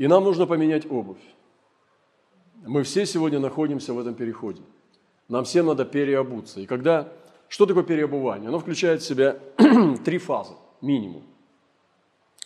[0.00, 1.20] И нам нужно поменять обувь.
[2.66, 4.62] Мы все сегодня находимся в этом переходе.
[5.28, 6.60] Нам всем надо переобуться.
[6.60, 7.12] И когда...
[7.48, 8.48] Что такое переобувание?
[8.48, 9.38] Оно включает в себя
[10.04, 11.24] три фазы, минимум.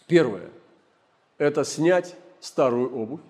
[0.09, 0.51] Первое–
[1.39, 3.21] это снять старую обувь.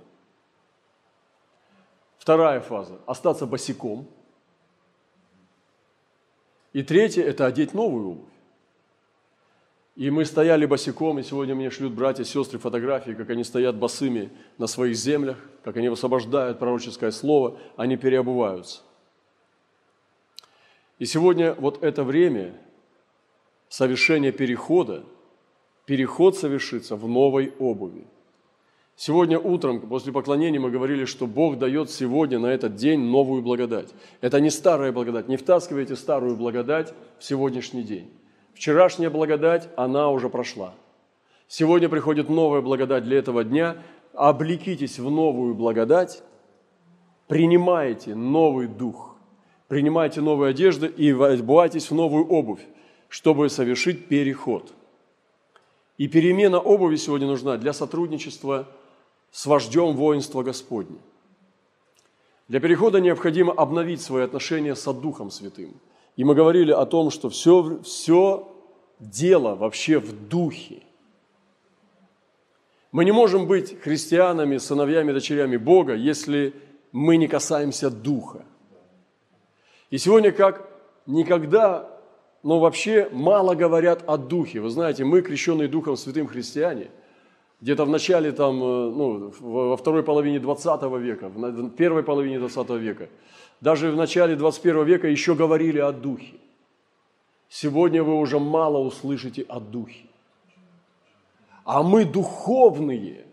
[2.16, 4.08] Вторая фаза– остаться босиком.
[6.72, 8.33] И третье– это одеть новую обувь.
[9.96, 14.30] И мы стояли босиком, и сегодня мне шлют братья сестры фотографии, как они стоят босыми
[14.58, 18.82] на своих землях, как они высвобождают пророческое слово, они переобуваются.
[20.98, 22.54] И сегодня вот это время
[23.68, 25.04] совершения перехода,
[25.86, 28.04] переход совершится в новой обуви.
[28.96, 33.92] Сегодня утром после поклонения мы говорили, что Бог дает сегодня на этот день новую благодать.
[34.20, 35.28] Это не старая благодать.
[35.28, 38.10] Не втаскивайте старую благодать в сегодняшний день.
[38.54, 40.74] Вчерашняя благодать, она уже прошла.
[41.48, 43.76] Сегодня приходит новая благодать для этого дня.
[44.14, 46.22] Облекитесь в новую благодать,
[47.26, 49.16] принимайте новый дух,
[49.66, 52.60] принимайте новую одежду и одевайтесь в новую обувь,
[53.08, 54.72] чтобы совершить переход.
[55.98, 58.68] И перемена обуви сегодня нужна для сотрудничества
[59.32, 60.98] с вождем воинства Господня.
[62.46, 65.74] Для перехода необходимо обновить свои отношения с Духом Святым–
[66.16, 68.48] и мы говорили о том, что все, все
[68.98, 70.82] дело вообще в духе.
[72.92, 76.54] Мы не можем быть христианами, сыновьями, дочерями Бога, если
[76.92, 78.44] мы не касаемся духа.
[79.90, 80.68] И сегодня как
[81.06, 81.90] никогда,
[82.44, 84.60] но вообще мало говорят о духе.
[84.60, 86.90] Вы знаете, мы, крещенные Духом Святым христиане,
[87.60, 92.70] где-то в начале, там, э, ну, во второй половине 20 века, в первой половине 20
[92.70, 93.08] века,
[93.64, 96.34] даже в начале 21 века еще говорили о Духе.
[97.48, 100.04] Сегодня вы уже мало услышите о Духе.
[101.64, 103.24] А мы духовные.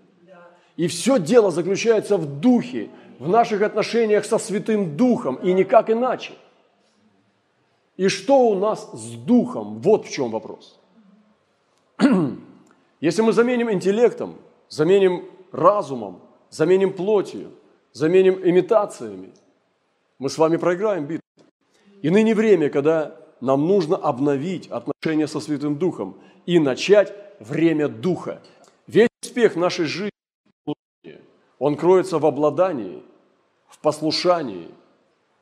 [0.77, 6.31] И все дело заключается в Духе, в наших отношениях со Святым Духом, и никак иначе.
[7.97, 9.81] И что у нас с Духом?
[9.81, 10.79] Вот в чем вопрос.
[13.01, 14.37] Если мы заменим интеллектом,
[14.69, 17.51] заменим разумом, заменим плотью,
[17.91, 19.33] заменим имитациями,
[20.21, 21.25] мы с вами проиграем битву.
[22.03, 26.15] И ныне время, когда нам нужно обновить отношения со Святым Духом
[26.45, 28.39] и начать время Духа.
[28.85, 30.11] Весь успех нашей жизни,
[31.57, 33.01] он кроется в обладании,
[33.67, 34.67] в послушании,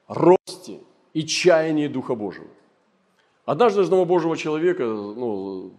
[0.07, 0.79] росте
[1.13, 2.47] и чаянии Духа Божьего.
[3.44, 5.73] Однажды одного Божьего человека, ну,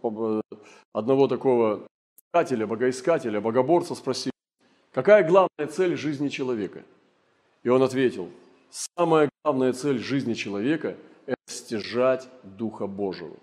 [0.93, 1.89] одного такого
[2.29, 4.33] искателя, богоискателя, богоборца спросил,
[4.93, 6.83] какая главная цель жизни человека?
[7.63, 8.29] И он ответил–
[8.71, 13.37] Самая главная цель жизни человека– это стяжать Духа Божьего.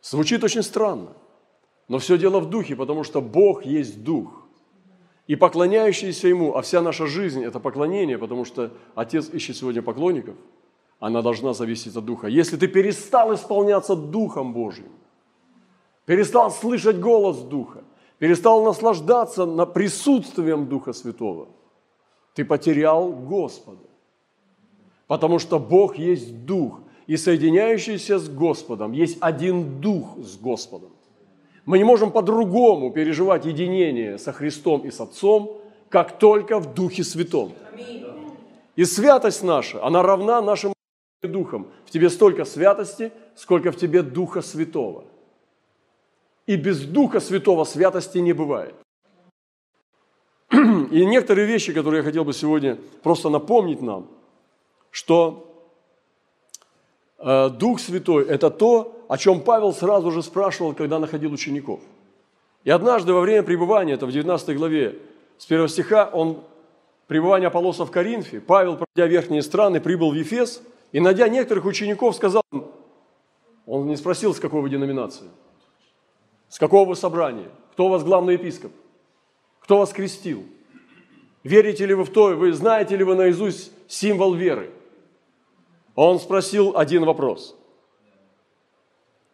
[0.00, 1.12] Звучит очень странно,
[1.88, 4.46] но все дело в Духе, потому что Бог есть Дух.
[5.26, 10.36] И поклоняющиеся Ему, а вся наша жизнь– это поклонение, потому что Отец ищет сегодня поклонников,
[10.98, 12.28] она должна зависеть от Духа.
[12.28, 14.92] Если ты перестал исполняться Духом Божьим,
[16.06, 17.84] перестал слышать голос Духа,
[18.18, 21.48] перестал наслаждаться на присутствием Духа Святого,
[22.34, 23.82] ты потерял Господа.
[25.06, 30.90] Потому что Бог есть Дух, и соединяющийся с Господом есть один Дух с Господом.
[31.64, 37.04] Мы не можем по-другому переживать единение со Христом и с Отцом, как только в Духе
[37.04, 37.52] Святом.
[38.74, 40.72] И святость наша, она равна нашим
[41.22, 41.68] духам.
[41.86, 45.04] В тебе столько святости, сколько в тебе Духа Святого.
[46.46, 48.74] И без Духа Святого святости не бывает.
[50.52, 54.08] И некоторые вещи, которые я хотел бы сегодня просто напомнить нам–
[54.96, 55.62] что
[57.18, 61.80] э, Дух Святой– это то, о чем Павел сразу же спрашивал, когда находил учеников.
[62.64, 64.98] И однажды во время пребывания, это в 19 главе,
[65.36, 66.40] с первого стиха, он,
[67.08, 70.62] пребывание Аполлоса в Коринфе, Павел, пройдя верхние страны, прибыл в Ефес,
[70.92, 72.42] и, найдя некоторых учеников, сказал
[73.66, 75.28] он не спросил, с какой вы деноминации,
[76.48, 78.72] с какого вы собрания, кто у вас главный епископ,
[79.60, 80.42] кто вас крестил,
[81.44, 84.70] верите ли вы в то, вы знаете ли вы наизусть символ веры–
[85.96, 87.56] он спросил один вопрос.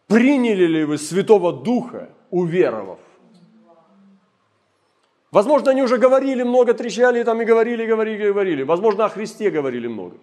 [0.07, 2.99] Приняли ли вы Святого Духа, уверовав?
[5.29, 8.63] Возможно, они уже говорили много, трещали там и говорили, говорили, говорили.
[8.63, 10.17] Возможно, о Христе говорили много.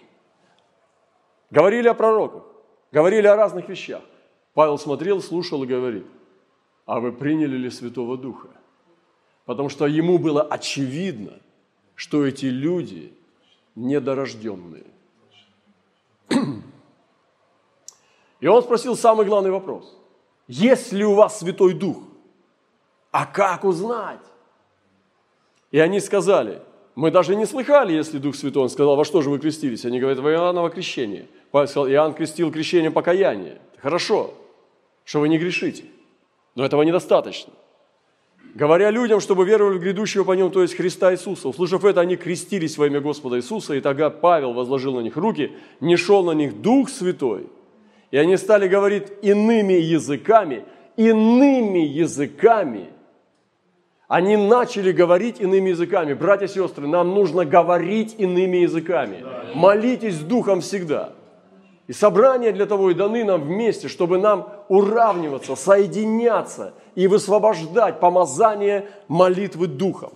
[1.51, 2.45] Говорили о пророках,
[2.93, 4.03] говорили о разных вещах.
[4.55, 6.07] Павел смотрел, слушал и говорит,
[6.87, 8.49] а вы приняли ли Святого Духа?
[9.45, 11.41] Потому что ему было очевидно,
[11.97, 13.13] что эти люди
[13.75, 14.87] недорожденные–
[18.41, 19.97] и он спросил самый главный вопрос.
[20.49, 21.99] Есть ли у вас Святой Дух?
[23.11, 24.21] А как узнать?
[25.71, 26.63] И они сказали,
[26.95, 29.85] мы даже не слыхали, если Дух Святой, он сказал, во что же вы крестились?
[29.85, 31.29] Они говорят, во Иоанново крещение.
[31.53, 33.59] Иоанн крестил крещением покаяния.
[33.79, 34.35] Хорошо,
[35.05, 35.85] что вы не грешите,
[36.55, 37.53] но этого недостаточно.
[38.55, 41.49] Говоря людям, чтобы веровали в грядущего по нему, то есть Христа Иисуса.
[41.49, 45.53] Услышав это, они крестились во имя Господа Иисуса, и тогда Павел возложил на них руки,
[45.81, 47.47] не шел на них Дух Святой,
[48.11, 50.65] и они стали говорить иными языками,
[50.97, 52.89] иными языками.
[54.09, 56.15] Они начали говорить иными языками.
[56.15, 59.25] Братья и сестры, нам нужно говорить иными языками.
[59.55, 61.13] Молитесь Духом всегда.
[61.87, 68.87] И собрания для того и даны нам вместе, чтобы нам уравниваться, соединяться и высвобождать помазание
[69.09, 70.13] молитвы Духом.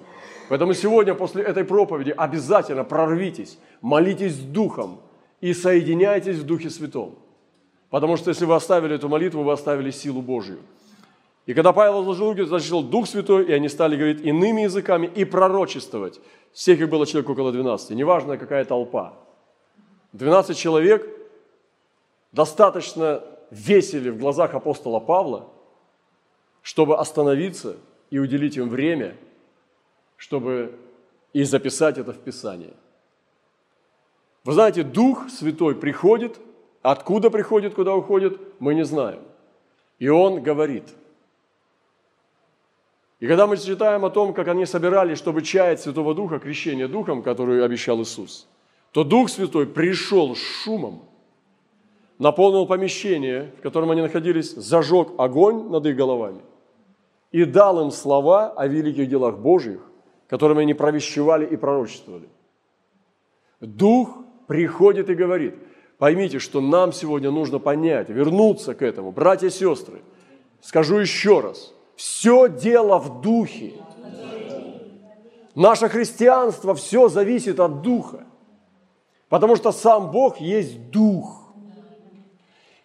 [0.51, 5.01] Поэтому сегодня после этой проповеди обязательно прорвитесь, молитесь Духом
[5.41, 7.15] и соединяйтесь в Духе Святом.
[7.89, 10.59] Потому что если вы оставили эту молитву, вы оставили силу Божью.
[11.47, 15.25] И когда Павел возложил руки, зашел Дух Святой, и они стали говорить иными языками и
[15.25, 16.21] пророчествовать.
[16.53, 19.15] Всех их было человек около 12, неважно какая толпа.
[20.13, 21.09] 12 человек–
[22.35, 25.49] достаточно весели в глазах апостола Павла,
[26.65, 27.77] чтобы остановиться
[28.11, 29.15] и уделить им время,
[30.17, 30.75] чтобы
[31.35, 32.73] и записать это в Писание.
[34.45, 36.41] Вы знаете, Дух Святой приходит,
[36.81, 39.21] откуда приходит, куда уходит, мы не знаем.
[39.99, 40.85] И Он говорит.
[43.21, 47.23] И когда мы читаем о том, как они собирались, чтобы чаять Святого Духа, крещение Духом,
[47.23, 48.49] которое обещал Иисус,
[48.93, 51.05] то Дух Святой пришел с шумом–
[52.19, 56.41] наполнил помещение, в котором они находились, зажег огонь над их головами
[57.35, 59.81] и дал им слова о великих делах Божьих,
[60.29, 62.29] которыми они провещевали и пророчествовали.
[63.61, 65.57] Дух приходит и говорит,
[65.99, 69.11] поймите, что нам сегодня нужно понять, вернуться к этому.
[69.11, 70.03] Братья и сестры,
[70.61, 73.73] скажу еще раз, все дело в духе.
[75.57, 78.29] Наше христианство, все зависит от духа.
[79.29, 81.53] Потому что сам Бог есть дух.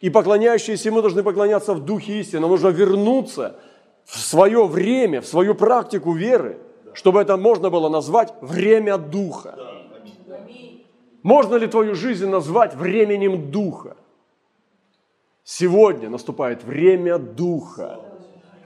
[0.02, 2.40] И поклоняющиеся Ему должны поклоняться в духе истины.
[2.40, 3.60] Нам нужно вернуться
[4.10, 6.58] в свое время, в свою практику веры,
[6.94, 9.56] чтобы это можно было назвать время Духа.
[11.22, 13.96] Можно ли твою жизнь назвать временем Духа?
[15.44, 18.00] Сегодня наступает время Духа.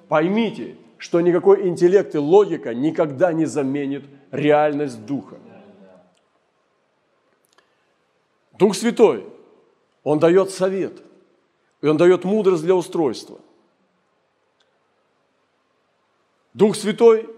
[0.07, 5.35] Поймите, что никакой интеллект и логика никогда не заменит реальность Духа.
[8.57, 9.25] Дух Святой,
[10.03, 11.01] Он дает совет–
[11.83, 13.39] и Он дает мудрость для устройства.
[16.53, 17.29] Дух Святой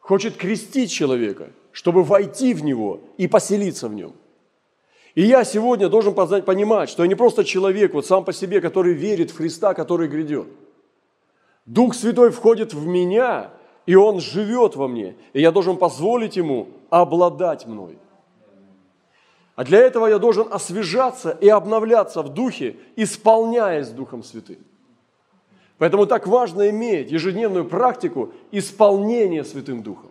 [0.00, 4.12] хочет крестить человека, чтобы войти в него и поселиться в нем.
[5.14, 8.94] И я сегодня должен понимать, что я не просто человек вот сам по себе, который
[8.94, 10.46] верит в Христа, который грядет.
[11.66, 13.50] Дух Святой входит в меня,
[13.86, 17.98] и Он живет во мне, и я должен позволить Ему обладать мной.
[19.54, 24.58] А для этого я должен освежаться и обновляться в духе, исполняясь Духом Святым.
[25.78, 30.10] Поэтому так важно иметь ежедневную практику исполнения Святым Духом.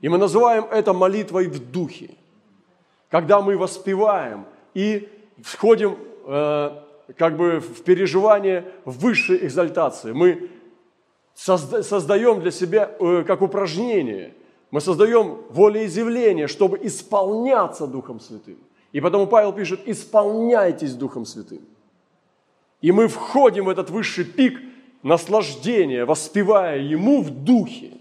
[0.00, 2.10] И мы называем это молитвой в духе.
[3.10, 4.44] Когда мы воспеваем
[4.74, 5.08] и
[5.42, 6.70] входим э,
[7.16, 10.12] как бы в переживание высшей экзальтации.
[10.12, 10.50] Мы
[11.34, 14.34] созда- создаем для себя э, как упражнение–
[14.70, 18.58] мы создаем волеизъявление, чтобы исполняться Духом Святым.
[18.92, 21.60] И потому Павел пишет, исполняйтесь Духом Святым.
[22.82, 24.60] И мы входим в этот высший пик
[25.02, 27.92] наслаждения, воспевая Ему в Духе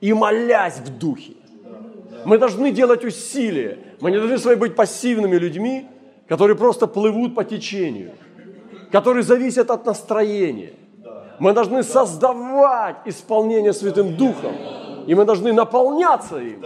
[0.00, 1.34] и молясь в Духе.
[2.24, 3.78] Мы должны делать усилия.
[4.00, 5.86] Мы не должны с вами быть пассивными людьми,
[6.28, 8.12] которые просто плывут по течению,
[8.90, 10.72] которые зависят от настроения.
[11.38, 14.54] Мы должны создавать исполнение Святым Духом
[15.06, 16.64] и мы должны наполняться им.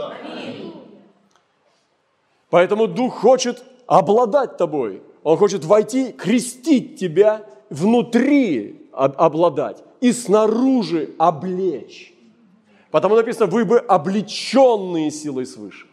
[2.51, 5.03] Поэтому Дух хочет обладать тобой.
[5.23, 12.15] Он хочет войти, крестить тебя, внутри обладать и снаружи облечь.
[12.91, 15.87] Потому написано, вы бы облеченные силой свыше.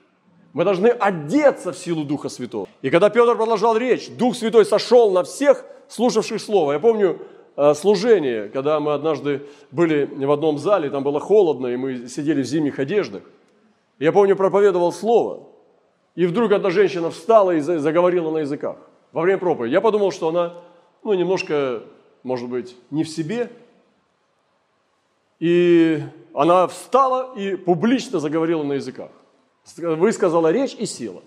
[0.53, 2.67] Мы должны одеться в силу Духа Святого.
[2.81, 6.73] И когда Петр продолжал речь, Дух Святой сошел на всех, слушавших Слово.
[6.73, 7.19] Я помню,
[7.55, 12.41] Э, служение, когда мы однажды были в одном зале, там было холодно, и мы сидели
[12.41, 13.21] в зимних одеждах.
[13.99, 15.47] Я помню, проповедовал слово,
[16.15, 18.77] и вдруг одна женщина встала и заговорила на языках
[19.11, 19.73] во время проповеди.
[19.73, 20.53] Я подумал, что она,
[21.03, 21.83] ну, немножко,
[22.23, 23.49] может быть, не в себе.
[25.39, 26.01] И
[26.33, 29.09] она встала и публично заговорила на языках.
[29.77, 31.21] Высказала речь и села.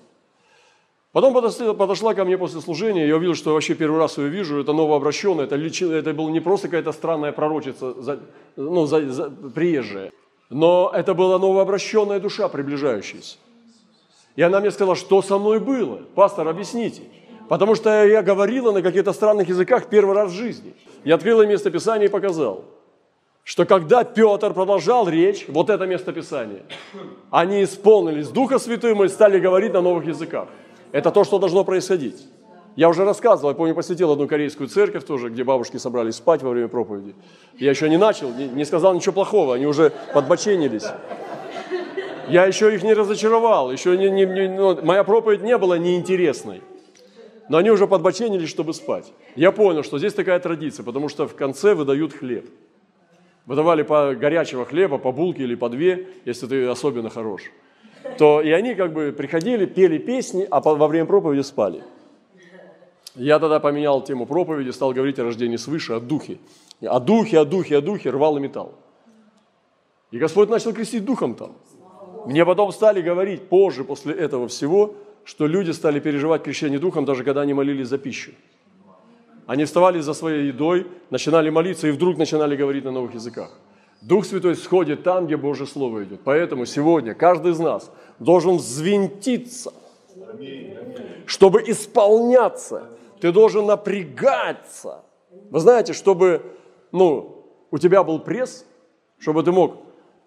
[1.12, 4.74] Потом подошла, ко мне после служения, я увидел, что вообще первый раз ее вижу, это
[4.74, 8.20] новообращенная, это, это было не просто какая-то странная пророчица, за,
[8.56, 10.12] ну, за, за, приезжая.
[10.50, 13.38] Но это была новообращенная душа, приближающаяся.
[14.36, 16.00] И она мне сказала, что со мной было?
[16.14, 17.02] Пастор, объясните.
[17.48, 20.74] Потому что я говорила на каких-то странных языках первый раз в жизни.
[21.04, 22.64] Я открыла местописание и показал,
[23.44, 26.62] что когда Петр продолжал речь, вот это местописание,
[27.30, 30.48] они исполнились Духа Святым и стали говорить на новых языках.
[30.92, 32.26] Это то, что должно происходить.
[32.74, 36.50] Я уже рассказывал, я помню, посетил одну корейскую церковь тоже, где бабушки собрались спать во
[36.50, 37.14] время проповеди.
[37.58, 40.84] Я еще не начал, не сказал ничего плохого, они уже подбоченились.
[42.28, 46.62] Я еще их не разочаровал, еще не, не, не, ну, моя проповедь не была неинтересной.
[47.48, 49.12] Но они уже подбоченились, чтобы спать.
[49.36, 52.48] Я понял, что здесь такая традиция, потому что в конце выдают хлеб.
[53.44, 57.42] Выдавали по горячего хлеба, по булке или по две, если ты особенно хорош.
[58.18, 61.84] То и они как бы приходили, пели песни, а во время проповеди спали.
[63.14, 66.38] Я тогда поменял тему проповеди, стал говорить о рождении свыше, о духе.
[66.82, 68.74] О духе, о духе, о духе, рвал и металл.
[70.10, 71.56] И Господь начал крестить духом там.
[72.26, 77.24] Мне потом стали говорить позже, после этого всего, что люди стали переживать крещение духом, даже
[77.24, 78.32] когда они молились за пищу.
[79.46, 83.50] Они вставали за своей едой, начинали молиться и вдруг начинали говорить на новых языках.
[84.02, 86.20] Дух Святой сходит там, где Божье Слово идет.
[86.24, 89.72] Поэтому сегодня каждый из нас должен взвинтиться,
[91.26, 92.88] чтобы исполняться
[93.20, 95.02] ты должен напрягаться.
[95.50, 96.42] Вы знаете, чтобы
[96.92, 98.64] ну, у тебя был пресс,
[99.18, 99.76] чтобы ты мог,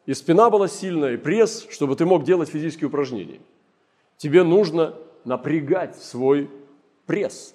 [0.09, 3.39] и спина была сильная, и пресс, чтобы ты мог делать физические упражнения.
[4.17, 6.49] Тебе нужно напрягать свой
[7.05, 7.53] пресс.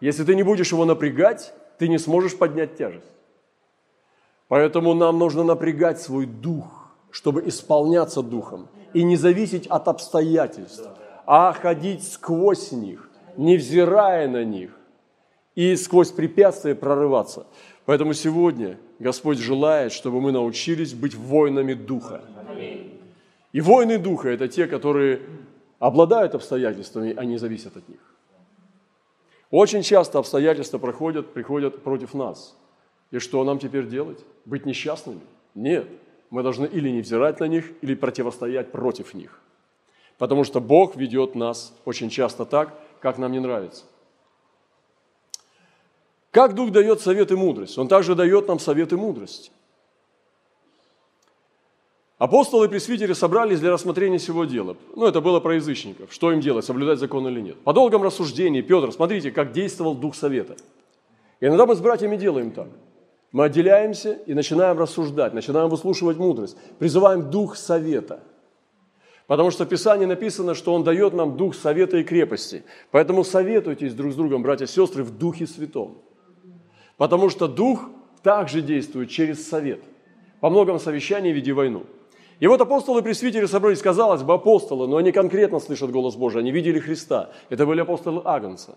[0.00, 3.10] Если ты не будешь его напрягать, ты не сможешь поднять тяжесть.
[4.46, 10.88] Поэтому нам нужно напрягать свой дух, чтобы исполняться духом и не зависеть от обстоятельств,
[11.26, 14.70] а ходить сквозь них, невзирая на них,
[15.56, 17.48] и сквозь препятствия прорываться.
[17.86, 22.20] Поэтому сегодня Господь желает, чтобы мы научились быть воинами Духа.
[23.52, 25.20] И воины Духа– это те, которые
[25.78, 28.00] обладают обстоятельствами, а не зависят от них.
[29.50, 32.56] Очень часто обстоятельства проходят, приходят против нас.
[33.12, 34.18] И что нам теперь делать?
[34.44, 35.20] Быть несчастными?
[35.54, 35.86] Нет.
[36.30, 39.40] Мы должны или не взирать на них, или противостоять против них.
[40.18, 43.84] Потому что Бог ведет нас очень часто так, как нам не нравится.
[46.36, 47.78] Как Дух дает совет и мудрость?
[47.78, 49.50] Он также дает нам совет и мудрость.
[52.18, 54.76] Апостолы и пресвитеры собрались для рассмотрения всего дела.
[54.94, 56.12] Ну, это было про язычников.
[56.12, 57.58] Что им делать, соблюдать закон или нет.
[57.60, 60.56] По долгом рассуждении Петр, смотрите, как действовал Дух Совета.
[61.40, 62.68] иногда мы с братьями делаем так.
[63.32, 68.20] Мы отделяемся и начинаем рассуждать, начинаем выслушивать мудрость, призываем Дух Совета–
[69.26, 72.62] Потому что в Писании написано, что Он дает нам дух совета и крепости.
[72.92, 75.98] Поэтому советуйтесь друг с другом, братья и сестры, в Духе Святом.
[76.96, 77.88] Потому что Дух
[78.22, 79.82] также действует через совет.
[80.40, 81.84] По многом совещаний веди войну.
[82.40, 86.40] И вот апостолы и пресвитеры собрались, казалось бы, апостолы, но они конкретно слышат голос Божий,
[86.42, 87.30] они видели Христа.
[87.48, 88.76] Это были апостолы Агнца.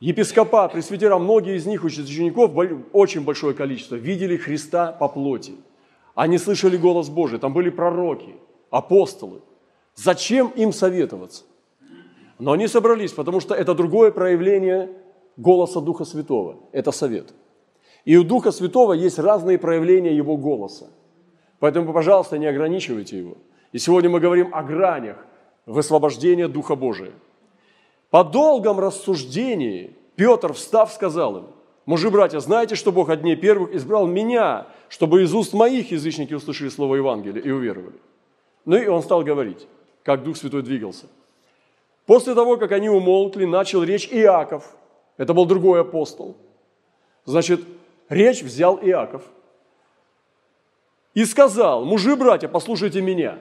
[0.00, 2.52] Епископа, пресвитера, многие из них, учеников,
[2.92, 5.54] очень большое количество, видели Христа по плоти.
[6.14, 8.34] Они слышали голос Божий, там были пророки–
[8.70, 9.40] апостолы.
[9.94, 11.44] Зачем им советоваться?
[12.38, 14.90] Но они собрались, потому что это другое проявление
[15.36, 16.56] голоса Духа Святого.
[16.72, 17.34] Это совет.
[18.04, 20.88] И у Духа Святого есть разные проявления Его голоса.
[21.58, 23.36] Поэтому, пожалуйста, не ограничивайте его.
[23.72, 25.16] И сегодня мы говорим о гранях
[25.64, 27.12] высвобождения Духа Божия.
[28.10, 31.46] По долгом рассуждении Петр, встав, сказал им,
[31.86, 36.34] мужи, братья, знаете, что Бог от дней первых избрал меня, чтобы из уст моих язычники
[36.34, 37.96] услышали слово Евангелия и уверовали.
[38.64, 39.66] Ну и он стал говорить,
[40.02, 41.06] как Дух Святой двигался.
[42.06, 44.76] После того, как они умолкли, начал речь Иаков.
[45.16, 46.36] Это был другой апостол.
[47.24, 47.60] Значит,
[48.08, 49.22] речь взял Иаков.
[51.14, 53.38] И сказал, мужи, братья, послушайте меня.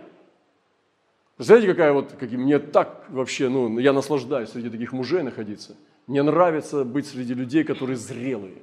[1.37, 5.75] Знаете, какая вот, как, мне так вообще, ну, я наслаждаюсь среди таких мужей находиться.
[6.07, 8.61] Мне нравится быть среди людей, которые зрелые,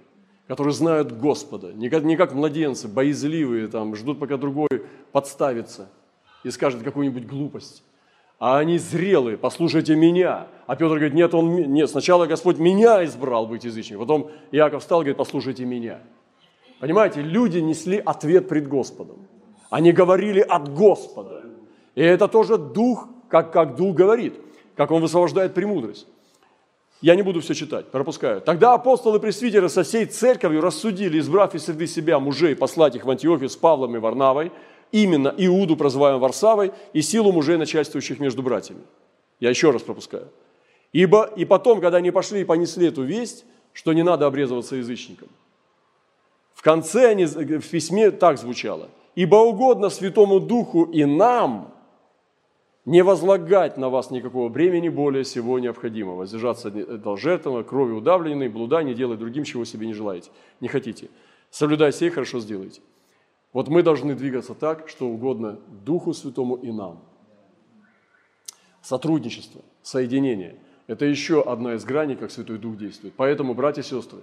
[0.48, 4.68] которые знают Господа, не как, не как младенцы, боязливые, там, ждут, пока другой
[5.12, 5.88] подставится–
[6.42, 7.82] и скажет какую-нибудь глупость.
[8.42, 10.48] А они зрелые, послушайте меня.
[10.66, 14.00] А Петр говорит, нет, он, нет, сначала Господь меня избрал быть язычником.
[14.00, 16.00] Потом Иаков встал и говорит, послушайте меня.
[16.80, 19.28] Понимаете, люди несли ответ пред Господом.
[19.70, 21.44] Они говорили от Господа.
[21.94, 24.34] И это тоже дух, как, как дух говорит,
[24.74, 26.08] как он высвобождает премудрость.
[27.00, 28.40] Я не буду все читать, пропускаю.
[28.40, 33.10] Тогда апостолы пресвитеры со всей церковью рассудили, избрав из среды себя мужей, послать их в
[33.10, 34.50] Антиохию с Павлом и Варнавой,
[34.92, 38.82] именно Иуду, прозываемым Варсавой, и силу мужей, начальствующих между братьями.
[39.40, 40.28] Я еще раз пропускаю.
[40.92, 45.28] Ибо и потом, когда они пошли и понесли эту весть, что не надо обрезываться язычникам,
[46.54, 48.88] в конце они, в письме так звучало.
[49.16, 51.72] Ибо угодно Святому Духу и нам
[52.84, 58.82] не возлагать на вас никакого бремени более всего необходимого, воздержаться от жертвы, крови удавленной, блуда,
[58.82, 60.30] не делать другим, чего себе не желаете,
[60.60, 61.08] не хотите.
[61.50, 62.80] Соблюдая сей, хорошо сделайте.
[63.52, 67.02] Вот мы должны двигаться так, что угодно Духу Святому и нам.
[68.80, 73.14] Сотрудничество, соединение– это еще одна из граней, как Святой Дух действует.
[73.16, 74.20] Поэтому, братья и сестры,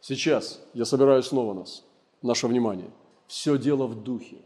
[0.00, 1.84] сейчас я собираю снова нас,
[2.22, 2.90] наше внимание.
[3.26, 4.36] Все дело в Духе.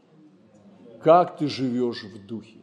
[1.03, 2.59] Как ты живешь в Духе?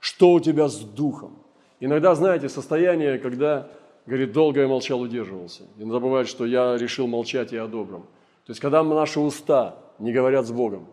[0.00, 1.38] Что у тебя с Духом?
[1.80, 3.68] Иногда, знаете, состояние, когда,
[4.06, 5.62] говорит, долго я молчал, удерживался.
[5.78, 8.02] Иногда бывает, что я решил молчать и о добром.
[8.44, 10.86] То есть, когда наши уста не говорят с Богом,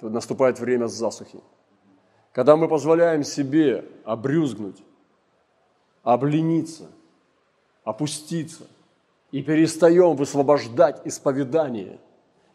[0.00, 1.40] то наступает время засухи.
[2.32, 4.82] Когда мы позволяем себе обрюзгнуть,
[6.02, 6.86] облениться,
[7.84, 8.64] опуститься
[9.32, 11.98] и перестаем высвобождать исповедание,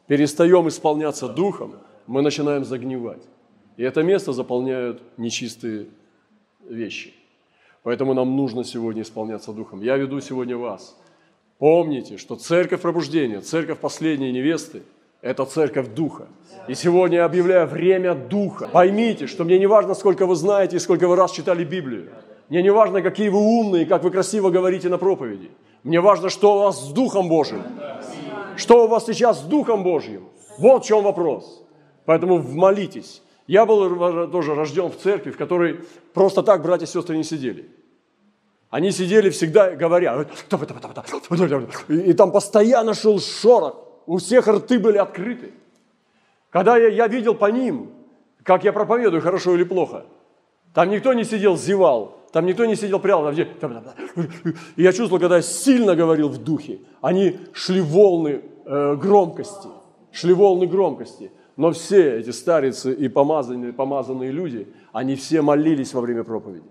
[0.07, 1.75] перестаем исполняться духом,
[2.07, 3.23] мы начинаем загнивать.
[3.75, 5.87] И это место заполняют нечистые
[6.63, 7.13] вещи.
[7.81, 9.81] Поэтому нам нужно сегодня исполняться духом.
[9.81, 10.97] Я веду сегодня вас.
[11.57, 14.83] Помните, что церковь пробуждения, церковь последней невесты–
[15.23, 16.27] это церковь Духа.
[16.67, 18.67] И сегодня я объявляю время Духа.
[18.67, 22.09] Поймите, что мне не важно, сколько вы знаете и сколько вы раз читали Библию.
[22.49, 25.49] Мне не важно, какие вы умные, как вы красиво говорите на проповеди.
[25.83, 27.63] Мне важно, что у вас с Духом Божьим.
[28.57, 30.27] Что у вас сейчас с Духом Божьим.
[30.57, 31.63] Вот в чем вопрос.
[32.05, 33.21] Поэтому молитесь.
[33.47, 35.79] Я был тоже рожден в церкви, в которой
[36.13, 37.69] просто так братья и сестры не сидели.
[38.69, 40.25] Они сидели всегда говоря,
[41.87, 45.51] и там постоянно шел шорох у всех рты были открыты.
[46.49, 47.91] Когда я, я видел по ним,
[48.43, 50.05] как я проповедую, хорошо или плохо,
[50.73, 53.33] там никто не сидел, зевал, там никто не сидел прямо.
[54.75, 59.69] И я чувствовал, когда я сильно говорил в духе, они шли волны э, громкости,
[60.11, 61.31] шли волны громкости.
[61.55, 66.65] Но все эти старицы и помазанные, помазанные люди, они все молились во время проповеди.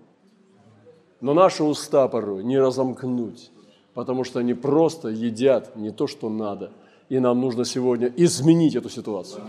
[1.21, 3.49] Но наши уста порой не разомкнуть,
[3.93, 6.71] потому что они просто едят не то, что надо–
[7.09, 9.43] и нам нужно сегодня изменить эту ситуацию.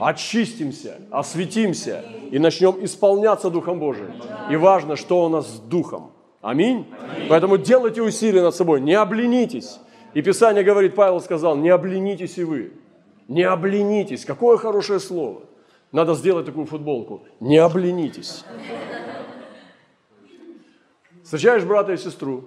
[0.00, 4.14] Очистимся, осветимся и начнем исполняться Духом Божиим.
[4.50, 6.12] И важно, что у нас с Духом.
[6.40, 6.86] Аминь.
[7.28, 9.78] Поэтому делайте усилия над собой, не обленитесь.
[10.14, 12.72] И Писание говорит, Павел сказал, не обленитесь и вы.
[13.28, 14.24] Не обленитесь.
[14.24, 15.42] Какое хорошее слово.
[15.92, 17.22] Надо сделать такую футболку.
[17.40, 18.44] Не обленитесь.
[21.22, 22.46] Встречаешь брата и сестру,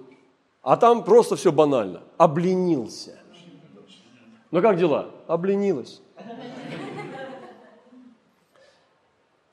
[0.60, 2.02] а там просто все банально.
[2.18, 3.18] Обленился.
[4.54, 5.10] Ну как дела?
[5.26, 6.00] Обленилась.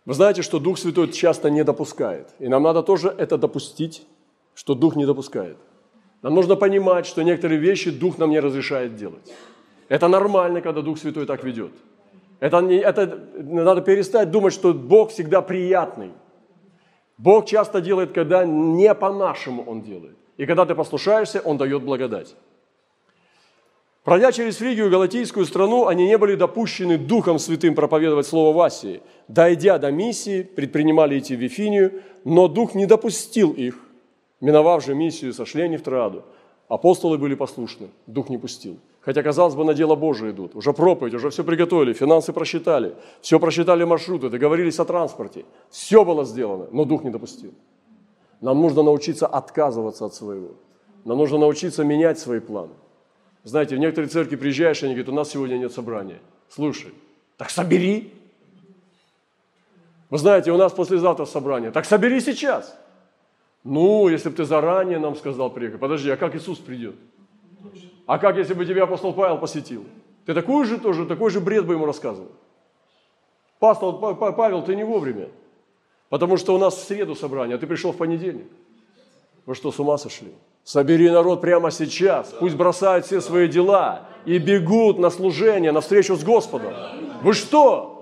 [0.05, 2.29] Вы знаете, что Дух Святой часто не допускает.
[2.37, 4.05] И нам надо тоже это допустить,
[4.53, 5.57] что Дух не допускает.
[6.21, 9.33] Нам нужно понимать, что некоторые вещи Дух нам не разрешает делать.
[9.89, 11.71] Это нормально, когда Дух Святой так ведет.
[12.39, 16.11] Это, не, это надо перестать думать, что Бог всегда приятный.
[17.17, 20.15] Бог часто делает, когда не по-нашему Он делает.
[20.37, 22.35] И когда ты послушаешься, Он дает благодать.
[24.03, 28.59] Пройдя через Фригию и Галатийскую страну, они не были допущены Духом Святым проповедовать Слово в
[28.59, 29.01] Асии.
[29.27, 33.79] Дойдя до миссии, предпринимали идти в Вифинию, но Дух не допустил их.
[34.39, 36.23] Миновав же миссию, сошли они в Троаду.
[36.67, 38.79] Апостолы были послушны, Дух не пустил.
[39.01, 40.55] Хотя, казалось бы, на дело Божие идут.
[40.55, 45.45] Уже проповедь, уже все приготовили, финансы просчитали, все просчитали маршруты, договорились о транспорте.
[45.69, 47.53] Все было сделано, но Дух не допустил.
[48.41, 50.55] Нам нужно научиться отказываться от своего.
[51.05, 52.73] Нам нужно научиться менять свои планы.
[53.43, 56.19] Знаете, в некоторые церкви приезжаешь, и они говорят, у нас сегодня нет собрания.
[56.49, 56.93] Слушай,
[57.37, 58.13] так собери.
[60.09, 61.71] Вы знаете, у нас послезавтра собрание.
[61.71, 62.77] Так собери сейчас.
[63.63, 65.79] Ну, если бы ты заранее нам сказал приехать.
[65.79, 66.95] Подожди, а как Иисус придет?
[68.05, 69.85] А как, если бы тебя апостол Павел посетил?
[70.25, 72.31] Ты такой же тоже, такой же бред бы ему рассказывал.
[73.59, 73.95] Пастор
[74.33, 75.29] Павел, ты не вовремя.
[76.09, 78.47] Потому что у нас в среду собрание, а ты пришел в понедельник.
[79.45, 80.33] Вы что, с ума сошли?
[80.63, 86.15] Собери народ прямо сейчас, пусть бросают все свои дела и бегут на служение, на встречу
[86.15, 86.73] с Господом.
[87.23, 87.97] Вы что?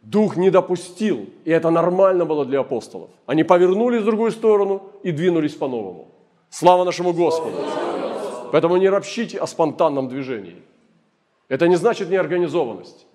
[0.00, 3.10] Дух не допустил, и это нормально было для апостолов.
[3.26, 6.08] Они повернулись в другую сторону и двинулись по-новому.
[6.50, 7.56] Слава нашему Господу!
[8.50, 10.62] Поэтому не ропщите о спонтанном движении.
[11.48, 13.06] Это не значит неорганизованность.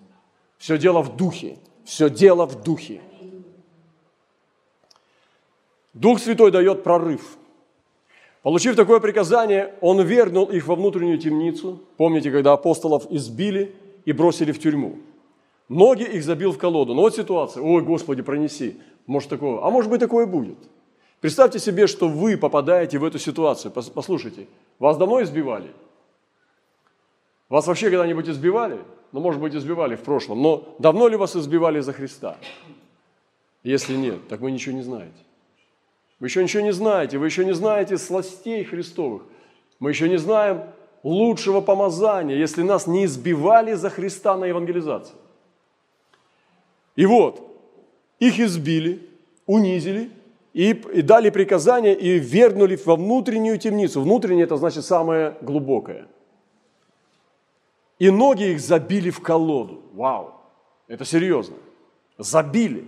[0.58, 1.58] Все дело в духе.
[1.84, 3.00] Все дело в духе.
[5.92, 7.36] Дух Святой дает прорыв–
[8.42, 11.80] Получив такое приказание, он вернул их во внутреннюю темницу.
[11.96, 13.74] Помните, когда апостолов избили
[14.04, 14.96] и бросили в тюрьму?
[15.68, 16.94] Ноги их забил в колоду.
[16.94, 17.62] Ну вот ситуация.
[17.62, 18.76] Ой, Господи, пронеси.
[19.06, 19.60] Может такое.
[19.62, 20.58] А может быть такое будет.
[21.20, 23.72] Представьте себе, что вы попадаете в эту ситуацию.
[23.72, 24.46] Послушайте,
[24.78, 25.70] вас давно избивали?
[27.48, 28.78] Вас вообще когда-нибудь избивали?
[29.12, 30.42] Ну, может быть, избивали в прошлом.
[30.42, 32.36] Но давно ли вас избивали за Христа?
[33.64, 35.16] Если нет, так вы ничего не знаете.
[36.20, 39.22] Вы еще ничего не знаете, вы еще не знаете сластей Христовых.
[39.78, 40.64] Мы еще не знаем
[41.02, 45.14] лучшего помазания, если нас не избивали за Христа на евангелизации.
[46.96, 47.40] И вот,
[48.18, 49.08] их избили,
[49.46, 50.10] унизили
[50.52, 54.00] и, и дали приказание и вернули во внутреннюю темницу.
[54.00, 56.08] Внутренняя– это значит самое глубокое.
[58.00, 59.82] И ноги их забили в колоду.
[59.92, 60.34] Вау,
[60.88, 61.56] это серьезно.
[62.16, 62.84] Забили.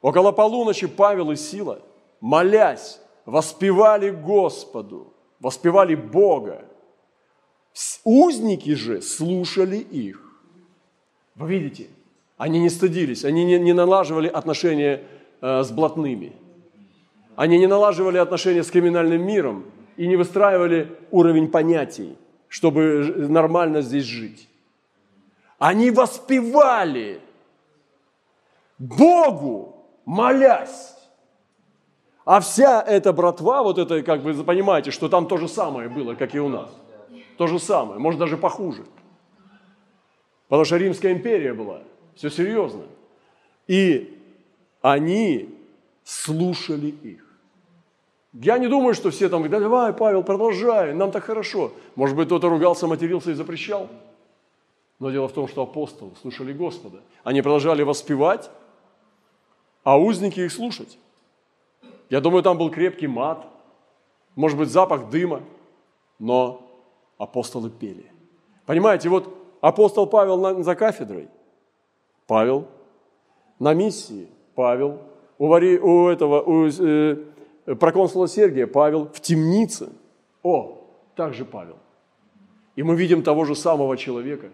[0.00, 1.82] Около полуночи Павел и Сила,
[2.20, 6.64] молясь, воспевали Господу, воспевали Бога.
[8.04, 10.20] Узники же слушали их.
[11.34, 11.88] Вы видите,
[12.36, 15.02] они не стыдились, они не, налаживали отношения
[15.40, 16.32] э, с блатными.
[17.36, 19.64] Они не налаживали отношения с криминальным миром
[19.96, 22.16] и не выстраивали уровень понятий,
[22.48, 24.48] чтобы нормально здесь жить.
[25.58, 27.20] Они воспевали
[28.78, 30.97] Богу, молясь.
[32.28, 36.14] А вся эта братва, вот это, как вы понимаете, что там то же самое было,
[36.14, 36.68] как и у нас.
[37.38, 38.84] То же самое, может даже похуже.
[40.46, 41.80] Потому что Римская империя была–
[42.16, 42.82] все серьезно.
[43.66, 44.20] И
[44.82, 45.58] они
[46.04, 47.24] слушали их.
[48.34, 51.72] Я не думаю, что все там давай, Павел, продолжай, нам так хорошо.
[51.94, 53.88] Может быть, кто-то ругался, матерился и запрещал.
[54.98, 56.98] Но дело в том, что апостолы слушали Господа.
[57.24, 58.50] Они продолжали воспевать,
[59.82, 60.98] а узники их слушать.
[62.10, 63.46] Я думаю, там был крепкий мат,
[64.34, 65.42] может быть, запах дыма,
[66.18, 66.68] но
[67.18, 68.10] апостолы пели.
[68.66, 71.28] Понимаете, вот апостол Павел за кафедрой,
[72.26, 72.68] Павел.
[73.58, 75.00] На миссии Павел.
[75.38, 77.16] У, вари, у этого, у э,
[77.80, 79.08] проконсула Сергия Павел.
[79.12, 79.88] В темнице.
[80.44, 80.78] О,
[81.16, 81.76] также Павел.
[82.76, 84.50] И мы видим того же самого человека.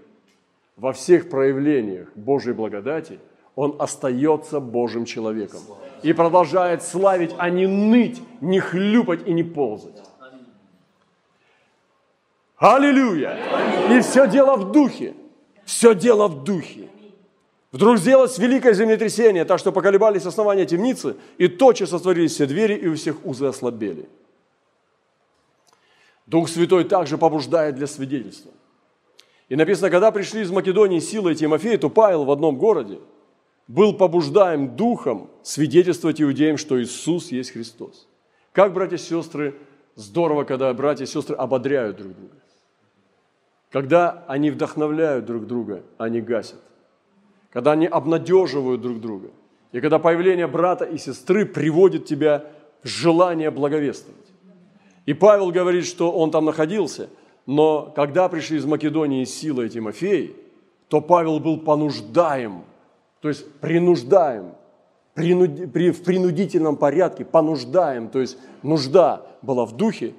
[0.77, 3.19] Во всех проявлениях Божьей благодати
[3.57, 5.61] он остается Божьим человеком.
[6.03, 10.03] И продолжает славить, а не ныть, не хлюпать и не ползать.
[12.57, 13.39] Аллилуйя!
[13.91, 15.15] И все дело в духе.
[15.65, 16.89] Все дело в духе.
[17.73, 22.87] Вдруг сделалось великое землетрясение, так что поколебались основания темницы, и тотчас сотворились все двери, и
[22.87, 24.09] у всех узы ослабели.
[26.27, 28.53] Дух Святой также побуждает для свидетельства.
[29.49, 33.01] И написано, когда пришли из Македонии Сила и Тимофей, то Павел в одном городе
[33.69, 38.09] был побуждаем Духом свидетельствовать иудеям, что Иисус есть Христос.
[38.53, 39.55] Как, братья и сестры,
[39.95, 42.35] здорово, когда братья и сестры ободряют друг друга.
[43.71, 46.61] Когда они вдохновляют друг друга, не гасят
[47.55, 49.31] когда они обнадеживают друг друга,
[49.71, 52.47] и когда появление брата и сестры приводит тебя
[52.83, 54.27] в желание благовествовать.
[55.07, 57.09] И Павел говорит, что он там находился,
[57.47, 60.35] но когда пришли из Македонии Сила и Тимофей,
[60.89, 62.65] то Павел был понуждаем,
[63.25, 64.53] то есть принуждаем,
[65.15, 70.13] принуди, при, в принудительном порядке, понуждаем, то есть нужда была в духе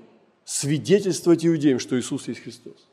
[0.43, 2.87] свидетельствовать иудеям, что Иисус есть Христос.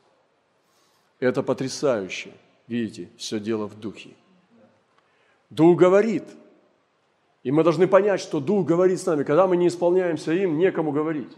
[1.19, 2.29] Это потрясающе.
[2.67, 4.11] Видите, все дело в духе.
[5.49, 6.25] Дух говорит.
[7.41, 9.23] И мы должны понять, что Дух говорит с нами.
[9.23, 11.35] Когда мы не исполняемся им, некому говорить.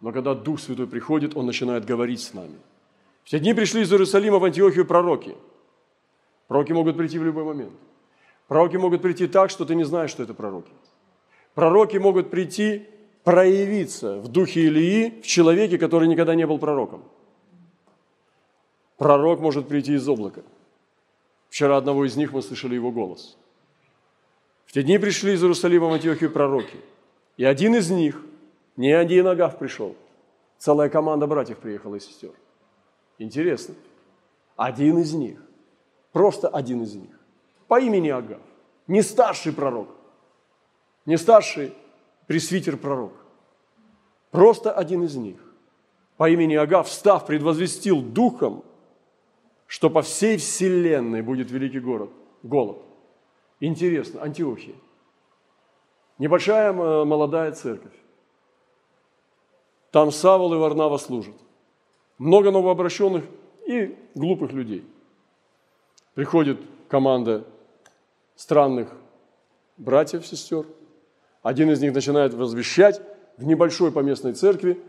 [0.00, 2.56] Но когда Дух Святой приходит, Он начинает говорить с нами.
[3.24, 5.36] В те дни пришли из Иерусалима в Антиохию пророки.
[6.48, 7.74] Пророки могут прийти в любой момент.
[8.50, 10.72] Пророки могут прийти так, что ты не знаешь, что это пророки.
[11.54, 12.86] Пророки могут прийти,
[13.22, 17.02] проявиться в духе Илии, в человеке, который никогда не был пророком.
[18.98, 20.42] Пророк может прийти из облака–
[21.50, 23.36] Вчера одного из них мы слышали его голос.
[24.66, 26.76] В те дни пришли из Иерусалима в Антиохию пророки.
[27.36, 28.22] И один из них,
[28.76, 29.96] не один Агав пришел,
[30.58, 32.30] целая команда братьев приехала и сестер.
[33.18, 33.74] Интересно.
[34.56, 35.42] Один из них,
[36.12, 37.18] просто один из них,
[37.70, 38.40] по имени Агав,
[38.88, 39.88] не старший пророк,
[41.06, 41.72] не старший
[42.26, 43.12] пресвитер пророк,
[44.32, 45.36] просто один из них,
[46.16, 48.64] по имени Агав, встав, предвозвестил духом
[49.70, 52.10] что по всей вселенной будет великий город,
[52.42, 52.78] голод.
[53.60, 54.74] Интересно, Антиохия.
[56.18, 57.94] Небольшая молодая церковь.
[59.92, 61.36] Там Савол и Варнава служат.
[62.18, 63.24] Много новообращенных
[63.64, 64.84] и глупых людей.
[66.14, 67.46] Приходит команда
[68.40, 68.88] странных
[69.76, 70.64] братьев, сестер.
[71.42, 73.02] Один из них начинает возвещать
[73.36, 74.80] в небольшой поместной церкви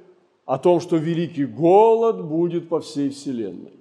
[0.46, 3.74] о том, что великий голод будет по всей вселенной.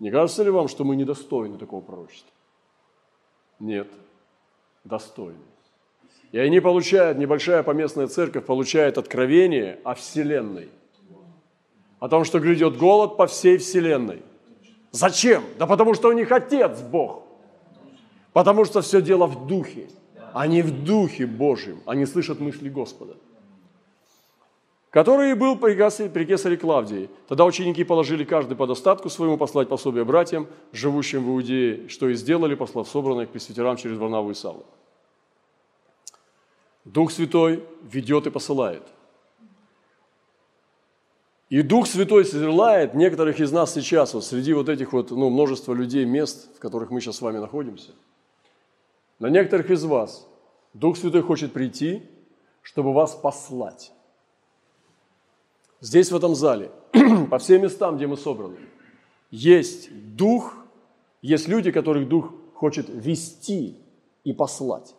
[0.00, 2.32] Не кажется ли вам, что мы недостойны такого пророчества?
[3.60, 3.86] Нет,
[4.82, 5.38] достойны.
[6.32, 10.68] И они получают, небольшая поместная церковь получает откровение о Вселенной.
[12.00, 14.22] О том, что грядет голод по всей Вселенной.
[14.90, 15.44] Зачем?
[15.58, 17.29] Да потому что у них Отец Бог.
[18.32, 19.88] Потому что все дело в Духе.
[20.32, 21.80] Они в Духе Божьем.
[21.86, 23.16] Они слышат мысли Господа.
[24.90, 27.08] Который был при кесаре Клавдии.
[27.28, 32.14] Тогда ученики положили каждый по достатку своему послать пособие братьям, живущим в Иудее, что и
[32.14, 34.64] сделали, послав собранных к пресвитерам через Варнаву и Савла.
[36.84, 38.82] Дух Святой ведет и посылает–
[41.50, 45.74] и Дух Святой желает некоторых из нас сейчас, вот среди вот этих вот, ну, множества
[45.74, 47.90] людей, мест, в которых мы сейчас с вами находимся,
[49.20, 50.26] на некоторых из вас
[50.74, 52.02] Дух Святой хочет прийти,
[52.62, 53.92] чтобы вас послать.
[55.80, 56.70] Здесь, в этом зале,
[57.30, 58.56] по всем местам, где мы собраны,
[59.30, 60.56] есть Дух,
[61.22, 63.76] есть люди, которых Дух хочет вести
[64.24, 64.94] и послать.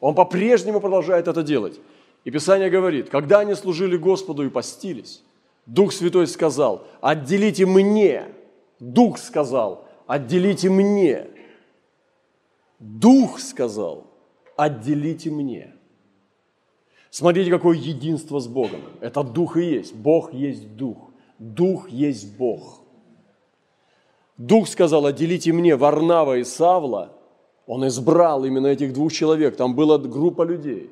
[0.00, 1.80] Он по-прежнему продолжает это делать.
[2.24, 5.22] И Писание говорит, когда они служили Господу и постились,
[5.66, 8.26] Дух Святой сказал, отделите мне.
[8.78, 11.28] Дух сказал, отделите мне.
[12.80, 14.08] Дух сказал,
[14.56, 15.74] отделите мне.
[17.10, 18.80] Смотрите, какое единство с Богом.
[19.00, 19.94] Это Дух и есть.
[19.94, 20.96] Бог есть Дух.
[21.38, 22.80] Дух есть Бог.
[24.36, 27.12] Дух сказал, отделите мне Варнава и Савла.
[27.66, 29.56] Он избрал именно этих двух человек.
[29.56, 30.90] Там была группа людей.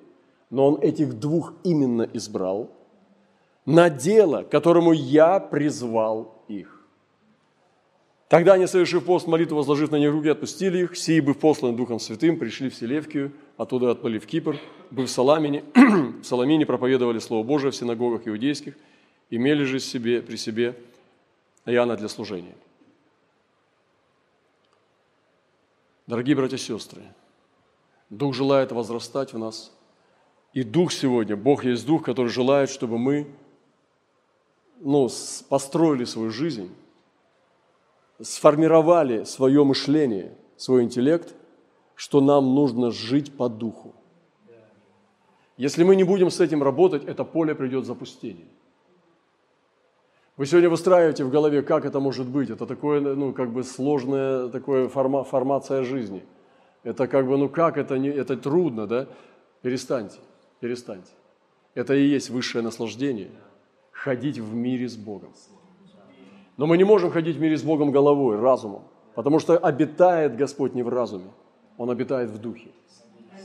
[0.50, 2.70] Но он этих двух именно избрал–
[3.68, 6.77] на дело, которому я призвал их.
[8.28, 10.96] Тогда они, совершив пост, молитву возложив на них руки, отпустили их.
[10.96, 14.58] Сии, быв посланы Духом Святым, пришли в Селевкию, оттуда отплыли в Кипр,
[14.90, 18.74] быв в Саламине, в Саламине проповедовали Слово Божие в синагогах иудейских,
[19.30, 20.78] имели же себе, при себе
[21.64, 22.54] Иоанна для служения.
[26.06, 27.02] Дорогие братья и сестры,
[28.10, 29.72] Дух желает возрастать в нас.
[30.52, 33.26] И Дух сегодня, Бог есть Дух, который желает, чтобы мы
[34.80, 35.08] ну,
[35.48, 36.70] построили свою жизнь,
[38.20, 41.34] сформировали свое мышление, свой интеллект,
[41.94, 43.94] что нам нужно жить по духу.
[45.56, 48.46] Если мы не будем с этим работать, это поле придет в запустение.
[50.36, 52.48] Вы сегодня выстраиваете в голове, как это может быть.
[52.48, 56.22] Это такое, ну, как бы сложная такая форма, формация жизни.
[56.84, 59.08] Это как бы, ну как это, не, это трудно, да?
[59.62, 60.18] Перестаньте,
[60.60, 61.10] перестаньте.
[61.74, 63.30] Это и есть высшее наслаждение–
[63.90, 65.32] ходить в мире с Богом.
[66.58, 68.82] Но мы не можем ходить в мире с Богом головой, разумом,
[69.14, 71.30] потому что обитает Господь не в разуме,
[71.78, 72.68] Он обитает в духе.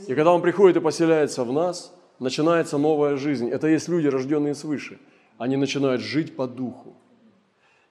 [0.06, 3.48] И когда Он приходит и поселяется в нас, начинается новая жизнь.
[3.48, 4.98] Это есть люди, рожденные свыше.
[5.38, 6.94] Они начинают жить по духу.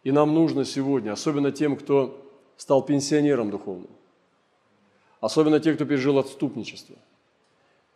[0.04, 2.22] И нам нужно сегодня, особенно тем, кто
[2.58, 3.90] стал пенсионером духовным,
[5.22, 6.96] особенно те, кто пережил отступничество,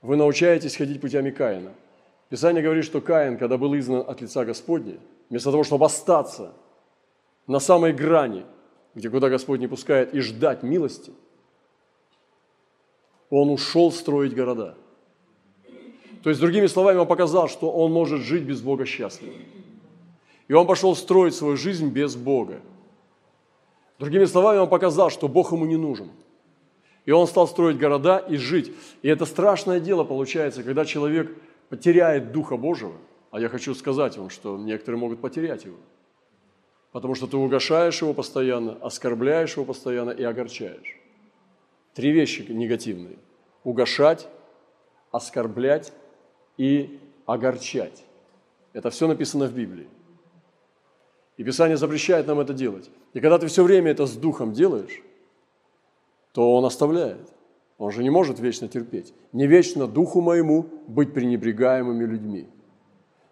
[0.02, 1.72] вы научаетесь ходить путями Каина–
[2.30, 4.98] Писание говорит, что Каин, когда был изгнан от лица Господня,
[5.30, 6.52] вместо того, чтобы остаться
[7.48, 8.46] на самой грани,
[8.94, 11.14] где куда Господь не пускает, и ждать милости,
[13.30, 14.78] он ушел строить города.
[16.24, 19.34] То есть, другими словами, он показал, что он может жить без Бога счастливо.
[20.48, 22.62] И он пошел строить свою жизнь без Бога.
[24.00, 26.10] Другими словами, он показал, что Бог ему не нужен.
[27.06, 28.72] И он стал строить города и жить.
[29.02, 31.32] И это страшное дело получается, когда человек–
[31.70, 32.94] потеряет Духа Божьего,
[33.32, 35.78] а я хочу сказать вам, что некоторые могут потерять его,
[36.91, 40.97] потому что ты угошаешь его постоянно, оскорбляешь его постоянно и огорчаешь.
[41.93, 43.17] Три вещи негативные.
[43.63, 44.28] Угошать,
[45.12, 45.93] оскорблять
[46.58, 48.04] и огорчать.
[48.73, 49.88] Это все написано в Библии.
[51.38, 52.89] И Писание запрещает нам это делать.
[53.13, 55.02] И когда ты все время это с Духом делаешь,
[56.34, 57.32] то Он оставляет.
[57.78, 59.13] Он же не может вечно терпеть.
[59.34, 62.50] Не вечно духу моему быть пренебрегаемыми людьми.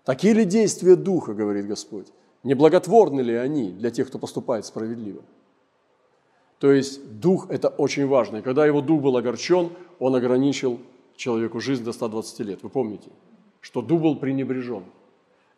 [0.03, 2.07] Такие ли действия духа, говорит Господь?
[2.45, 5.21] Неблаготворны ли они для тех, кто поступает справедливо?
[6.59, 8.37] То есть дух– это очень важно.
[8.37, 10.79] И когда его дух был огорчен, он ограничил
[11.17, 12.63] человеку жизнь до 120 лет.
[12.63, 13.09] Вы помните,
[13.59, 14.83] что дух был пренебрежен.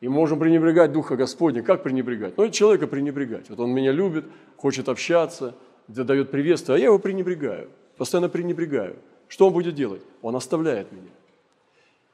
[0.02, 1.62] И можем пренебрегать Духа Господня.
[1.62, 2.38] Как пренебрегать?
[2.38, 3.50] Ну, человека пренебрегать.
[3.50, 5.54] Вот он меня любит, хочет общаться,
[5.88, 8.98] дает приветствие, а я его пренебрегаю постоянно пренебрегаю.
[9.28, 10.02] Что он будет делать?
[10.22, 11.10] Он оставляет меня.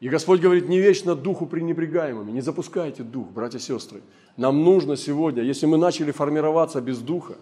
[0.03, 4.01] И Господь говорит, не вечно духу пренебрегаемыми, не запускайте дух, братья и сестры.
[4.35, 7.35] Нам нужно сегодня, если мы начали формироваться без духа,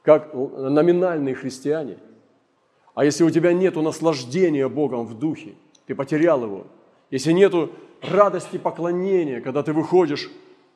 [0.00, 1.98] как номинальные христиане,
[2.94, 5.52] а если у тебя нет наслаждения Богом в духе,
[5.84, 6.66] ты потерял его,
[7.10, 7.52] если нет
[8.00, 10.30] радости поклонения, когда ты выходишь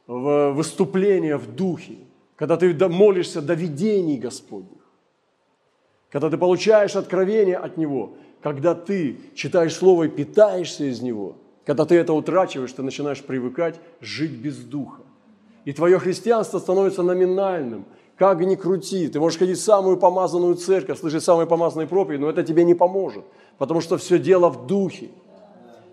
[0.07, 1.97] в выступление в духе,
[2.37, 4.85] когда ты молишься до видений Господних,
[6.11, 11.85] когда ты получаешь откровение от Него, когда ты читаешь Слово и питаешься из Него, когда
[11.85, 15.03] ты это утрачиваешь, ты начинаешь привыкать жить без Духа.
[15.65, 21.01] И твое христианство становится номинальным, Как ни крути, ты можешь ходить в самую помазанную церковь,
[21.01, 23.25] слышать самые помазанные проповеди, но это тебе не поможет,
[23.59, 25.09] потому что все дело в духе.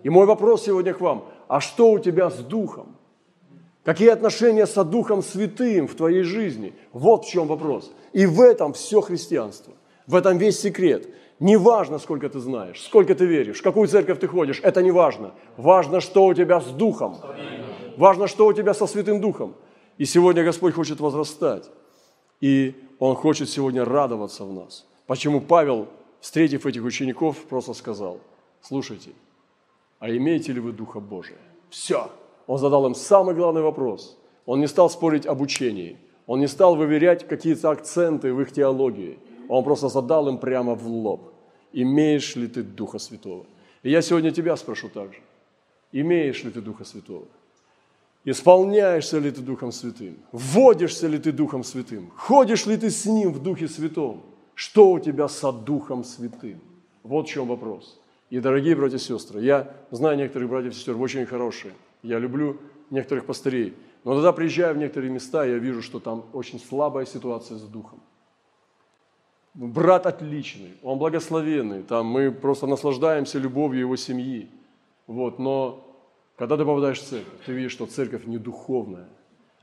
[0.04, 2.94] И мой вопрос сегодня к вам, а что у тебя с духом?
[3.84, 6.72] Какие отношения со Духом Святым в твоей жизни?
[6.92, 7.90] Вот в чем вопрос.
[8.12, 9.74] И в этом все христианство.
[10.06, 11.08] В этом весь секрет.
[11.44, 14.90] Не важно, сколько ты знаешь, сколько ты веришь, в какую церковь ты ходишь, это не
[14.90, 15.32] важно.
[15.58, 17.16] Важно, что у тебя с Духом.
[17.98, 19.54] Важно, что у тебя со Святым Духом.
[19.98, 21.70] И сегодня Господь хочет возрастать.
[22.40, 24.86] И Он хочет сегодня радоваться в нас.
[25.06, 28.20] Почему Павел, встретив этих учеников, просто сказал,
[28.62, 29.10] слушайте,
[29.98, 31.36] а имеете ли вы Духа Божия?
[31.68, 32.10] Все.
[32.46, 34.16] Он задал им самый главный вопрос.
[34.46, 35.98] Он не стал спорить об учении.
[36.26, 39.18] Он не стал выверять какие-то акценты в их теологии.
[39.50, 41.33] Он просто задал им прямо в лоб.
[41.76, 43.46] Имеешь ли ты Духа Святого?
[43.82, 45.18] И я сегодня тебя спрошу также.
[45.90, 47.26] Имеешь ли ты Духа Святого?
[48.24, 50.16] Исполняешься ли ты Духом Святым?
[50.32, 52.10] Вводишься ли ты Духом Святым?
[52.16, 54.22] Ходишь ли ты с Ним в Духе Святом?
[54.54, 56.60] Что у тебя со Духом Святым?
[57.02, 58.00] Вот в чем вопрос.
[58.30, 61.74] И, дорогие братья и сестры, я знаю некоторых братьев и сестер, очень хорошие.
[62.02, 62.56] Я люблю
[62.90, 63.74] некоторых пастырей.
[64.04, 68.00] Но когда приезжаю в некоторые места, я вижу, что там очень слабая ситуация с Духом.
[69.54, 74.48] Брат отличный, он благословенный, там мы просто наслаждаемся любовью его семьи.
[75.06, 75.84] Вот, но
[76.36, 79.08] когда ты попадаешь в церковь, ты видишь, что церковь не духовная.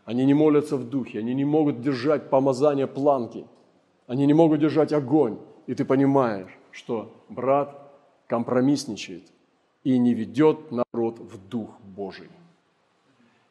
[0.05, 3.45] Они не молятся в духе, они не могут держать помазание планки,
[4.07, 5.37] они не могут держать огонь.
[5.67, 7.91] И ты понимаешь, что брат
[8.27, 9.23] компромиссничает
[9.83, 12.29] и не ведет народ в Дух Божий.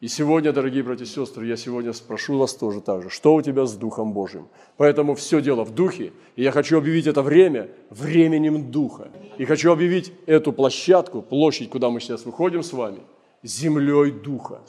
[0.00, 3.42] И сегодня, дорогие братья и сестры, я сегодня спрошу вас тоже так же, что у
[3.42, 4.48] тебя с Духом Божьим?
[4.78, 9.10] Поэтому все дело в Духе, и я хочу объявить это время временем Духа.
[9.36, 13.00] И хочу объявить эту площадку, площадь, куда мы сейчас выходим с вами,
[13.42, 14.62] землей Духа.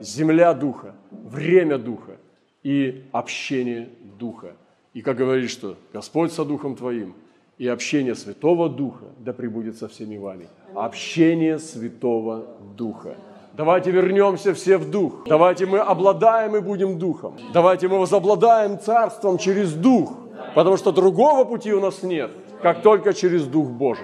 [0.00, 2.18] Земля Духа, время Духа
[2.62, 4.54] и общение Духа.
[4.92, 7.14] И как говорит, что Господь со Духом Твоим,
[7.56, 10.46] и общение Святого Духа да пребудет со всеми вами.
[10.74, 13.16] Общение Святого Духа.
[13.60, 15.12] Давайте вернемся все в дух.
[15.26, 17.36] Давайте мы обладаем и будем духом.
[17.52, 20.14] Давайте мы возобладаем царством через дух,
[20.54, 22.30] потому что другого пути у нас нет,
[22.62, 23.98] как только через Дух Божий.